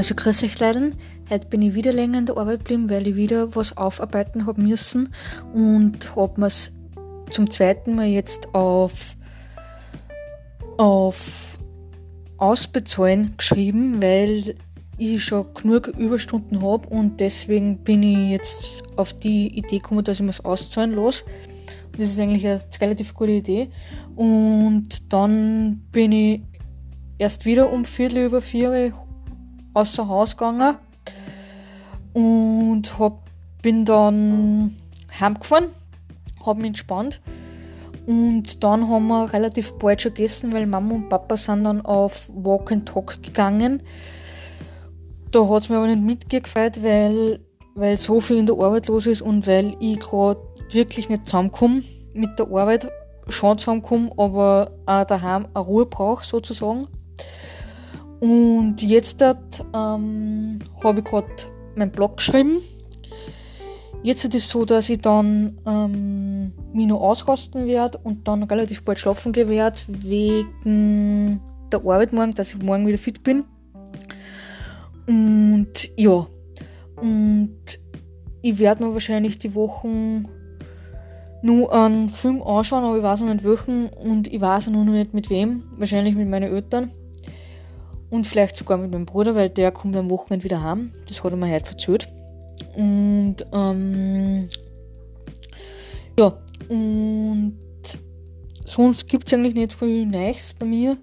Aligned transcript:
Also 0.00 0.14
grüß 0.14 0.44
euch 0.44 0.58
Leute, 0.60 0.92
heute 1.28 1.48
bin 1.48 1.60
ich 1.60 1.74
wieder 1.74 1.92
länger 1.92 2.20
in 2.20 2.24
der 2.24 2.38
Arbeit 2.38 2.60
geblieben, 2.60 2.88
weil 2.88 3.06
ich 3.06 3.16
wieder 3.16 3.54
was 3.54 3.76
aufarbeiten 3.76 4.46
habe 4.46 4.62
müssen 4.62 5.10
und 5.52 6.16
habe 6.16 6.40
mir 6.40 6.48
zum 7.28 7.50
zweiten 7.50 7.96
Mal 7.96 8.06
jetzt 8.06 8.54
auf, 8.54 9.14
auf 10.78 11.58
Ausbezahlen 12.38 13.34
geschrieben, 13.36 14.00
weil 14.00 14.56
ich 14.96 15.22
schon 15.22 15.52
genug 15.52 15.88
Überstunden 15.88 16.62
habe 16.62 16.88
und 16.88 17.20
deswegen 17.20 17.84
bin 17.84 18.02
ich 18.02 18.30
jetzt 18.30 18.82
auf 18.96 19.12
die 19.12 19.48
Idee 19.48 19.80
gekommen, 19.80 20.02
dass 20.02 20.16
ich 20.16 20.24
mir 20.24 20.30
es 20.30 20.42
auszahlen 20.42 20.92
lasse. 20.92 21.26
Das 21.98 22.08
ist 22.08 22.18
eigentlich 22.18 22.46
eine 22.46 22.62
relativ 22.80 23.12
gute 23.12 23.32
Idee. 23.32 23.68
Und 24.16 25.12
dann 25.12 25.82
bin 25.92 26.12
ich 26.12 26.40
erst 27.18 27.44
wieder 27.44 27.70
um 27.70 27.84
Viertel 27.84 28.24
über 28.24 28.40
vier 28.40 28.94
außer 29.74 30.08
Haus 30.08 30.36
gegangen 30.36 30.76
und 32.12 32.98
hab, 32.98 33.28
bin 33.62 33.84
dann 33.84 34.76
heimgefahren, 35.18 35.68
hab 36.44 36.56
mich 36.56 36.68
entspannt 36.68 37.20
und 38.06 38.64
dann 38.64 38.88
haben 38.88 39.06
wir 39.08 39.32
relativ 39.32 39.72
bald 39.74 40.02
schon 40.02 40.14
gegessen, 40.14 40.52
weil 40.52 40.66
Mama 40.66 40.94
und 40.94 41.08
Papa 41.08 41.36
sind 41.36 41.64
dann 41.64 41.80
auf 41.82 42.28
Walk 42.34 42.72
and 42.72 42.88
Talk 42.88 43.22
gegangen. 43.22 43.82
Da 45.30 45.48
hat 45.48 45.62
es 45.62 45.68
mir 45.68 45.76
aber 45.76 45.86
nicht 45.86 46.02
mitgefreut, 46.02 46.82
weil, 46.82 47.38
weil 47.76 47.96
so 47.96 48.20
viel 48.20 48.38
in 48.38 48.46
der 48.46 48.56
Arbeit 48.56 48.88
los 48.88 49.06
ist 49.06 49.22
und 49.22 49.46
weil 49.46 49.76
ich 49.78 50.00
gerade 50.00 50.40
wirklich 50.72 51.08
nicht 51.08 51.26
zusammenkomme 51.26 51.82
mit 52.14 52.36
der 52.38 52.46
Arbeit, 52.46 52.88
schon 53.28 53.58
zusammenkomme, 53.58 54.10
aber 54.16 54.72
auch 54.86 55.04
daheim 55.04 55.46
eine 55.54 55.64
Ruhe 55.64 55.86
brauche 55.86 56.24
sozusagen. 56.24 56.88
Und 58.20 58.82
jetzt 58.82 59.22
ähm, 59.22 60.58
habe 60.84 61.00
ich 61.00 61.04
gerade 61.04 61.26
meinen 61.74 61.90
Blog 61.90 62.18
geschrieben. 62.18 62.60
Jetzt 64.02 64.24
ist 64.24 64.34
es 64.34 64.48
so, 64.48 64.64
dass 64.64 64.88
ich 64.88 65.00
dann 65.00 65.58
ähm, 65.66 66.52
mich 66.72 66.86
noch 66.86 67.00
ausrasten 67.00 67.66
werde 67.66 67.98
und 67.98 68.26
dann 68.26 68.42
relativ 68.44 68.84
bald 68.84 68.98
schlafen 68.98 69.32
gehen 69.32 69.48
werde, 69.48 69.78
wegen 69.88 71.40
der 71.70 71.80
Arbeit 71.80 72.12
morgen, 72.12 72.32
dass 72.32 72.54
ich 72.54 72.62
morgen 72.62 72.86
wieder 72.86 72.98
fit 72.98 73.22
bin. 73.22 73.44
Und 75.06 75.90
ja, 75.96 76.26
und 76.96 77.58
ich 78.42 78.58
werde 78.58 78.84
mir 78.84 78.92
wahrscheinlich 78.92 79.38
die 79.38 79.54
Wochen 79.54 80.28
nur 81.42 81.72
einen 81.72 82.08
Film 82.08 82.42
anschauen, 82.42 82.84
aber 82.84 82.98
ich 82.98 83.02
weiß 83.02 83.20
noch 83.20 83.32
nicht 83.32 83.44
welchen 83.44 83.88
und 83.88 84.32
ich 84.32 84.40
weiß 84.40 84.68
noch 84.68 84.84
nicht 84.84 85.14
mit 85.14 85.30
wem. 85.30 85.64
Wahrscheinlich 85.76 86.14
mit 86.14 86.28
meinen 86.28 86.52
Eltern. 86.52 86.92
Und 88.10 88.26
vielleicht 88.26 88.56
sogar 88.56 88.76
mit 88.76 88.90
meinem 88.90 89.06
Bruder, 89.06 89.34
weil 89.34 89.48
der 89.48 89.70
kommt 89.70 89.96
am 89.96 90.10
Wochenende 90.10 90.44
wieder 90.44 90.62
heim. 90.62 90.92
Das 91.08 91.22
hat 91.22 91.32
er 91.32 91.36
mir 91.36 91.52
heute 91.52 91.66
verzählt. 91.66 92.08
Und 92.74 93.36
ähm, 93.52 94.48
ja, 96.18 96.36
und 96.68 97.58
sonst 98.64 99.08
gibt 99.08 99.26
es 99.26 99.34
eigentlich 99.34 99.54
nicht 99.54 99.72
viel 99.72 100.06
Neues 100.06 100.54
bei 100.54 100.66
mir, 100.66 100.98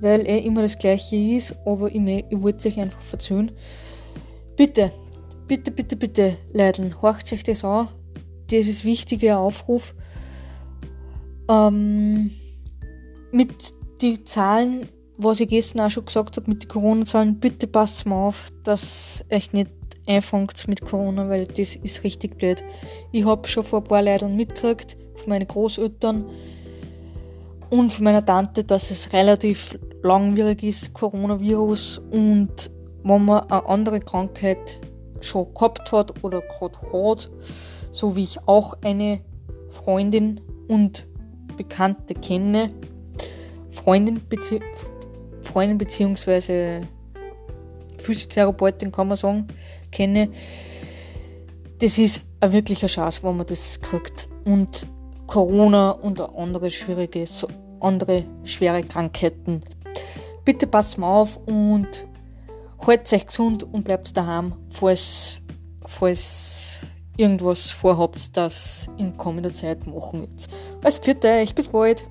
weil 0.00 0.26
er 0.26 0.42
immer 0.42 0.62
das 0.62 0.78
gleiche 0.78 1.16
ist, 1.16 1.54
aber 1.64 1.88
ich, 1.88 2.00
ich 2.00 2.42
wollte 2.42 2.68
euch 2.68 2.80
einfach 2.80 3.02
verzögern. 3.02 3.52
Bitte, 4.56 4.90
bitte, 5.46 5.70
bitte, 5.70 5.96
bitte, 5.96 6.36
Leiden, 6.52 7.00
horcht 7.00 7.32
euch 7.32 7.44
das 7.44 7.64
an. 7.64 7.88
Das 8.50 8.66
ist 8.66 8.84
wichtiger 8.84 9.38
Aufruf. 9.38 9.94
Ähm, 11.48 12.30
mit 13.30 13.52
den 14.02 14.26
Zahlen 14.26 14.88
was 15.16 15.40
ich 15.40 15.48
gestern 15.48 15.86
auch 15.86 15.90
schon 15.90 16.04
gesagt 16.04 16.36
habe 16.36 16.50
mit 16.50 16.64
den 16.64 16.68
Corona-Zahlen, 16.68 17.38
bitte 17.38 17.66
passt 17.66 18.06
mal 18.06 18.28
auf, 18.28 18.48
dass 18.64 19.24
echt 19.28 19.54
nicht 19.54 19.70
anfängt 20.06 20.66
mit 20.68 20.84
Corona, 20.84 21.28
weil 21.28 21.46
das 21.46 21.76
ist 21.76 22.02
richtig 22.04 22.38
blöd. 22.38 22.64
Ich 23.12 23.24
habe 23.24 23.46
schon 23.46 23.64
vor 23.64 23.80
ein 23.80 23.84
paar 23.84 24.02
Leuten 24.02 24.36
mitgekriegt, 24.36 24.96
von 25.14 25.28
meinen 25.28 25.46
Großeltern 25.46 26.24
und 27.70 27.92
von 27.92 28.04
meiner 28.04 28.24
Tante, 28.24 28.64
dass 28.64 28.90
es 28.90 29.12
relativ 29.12 29.78
langwierig 30.02 30.62
ist, 30.62 30.92
Coronavirus, 30.92 31.98
und 32.10 32.70
wenn 33.04 33.24
man 33.24 33.48
eine 33.48 33.66
andere 33.66 34.00
Krankheit 34.00 34.80
schon 35.20 35.52
gehabt 35.54 35.92
hat 35.92 36.22
oder 36.24 36.40
gerade 36.40 36.78
hat, 36.92 37.30
so 37.90 38.16
wie 38.16 38.24
ich 38.24 38.38
auch 38.46 38.76
eine 38.82 39.20
Freundin 39.70 40.40
und 40.68 41.06
Bekannte 41.56 42.14
kenne, 42.14 42.70
Freundin 43.70 44.20
Freundin 45.52 45.76
bzw. 45.76 46.80
Physiotherapeutin, 47.98 48.90
kann 48.90 49.08
man 49.08 49.16
sagen, 49.16 49.48
kenne, 49.90 50.30
das 51.78 51.98
ist 51.98 52.22
eine 52.40 52.52
wirkliche 52.52 52.86
Chance, 52.86 53.22
wenn 53.22 53.36
man 53.36 53.46
das 53.46 53.80
kriegt. 53.80 54.28
Und 54.44 54.86
Corona 55.26 55.90
und 55.90 56.20
andere 56.20 56.70
schwierige, 56.70 57.24
andere 57.80 58.24
schwere 58.44 58.82
Krankheiten. 58.82 59.60
Bitte 60.44 60.66
passt 60.66 60.98
mal 60.98 61.08
auf 61.08 61.38
und 61.46 62.06
haltet 62.78 63.12
euch 63.12 63.26
gesund 63.26 63.62
und 63.62 63.84
bleibt 63.84 64.16
daheim, 64.16 64.54
falls, 64.68 65.38
falls 65.84 66.80
irgendwas 67.16 67.70
vorhabt, 67.70 68.36
das 68.36 68.88
in 68.96 69.16
kommender 69.16 69.52
Zeit 69.52 69.86
machen 69.86 70.22
wird. 70.22 70.48
Also 70.82 71.02
für 71.02 71.16
euch, 71.28 71.54
bis 71.54 71.68
bald! 71.68 72.08